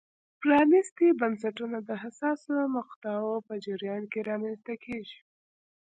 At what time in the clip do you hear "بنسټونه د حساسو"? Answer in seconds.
1.19-2.53